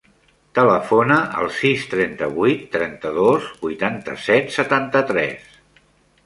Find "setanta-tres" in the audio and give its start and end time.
4.57-5.47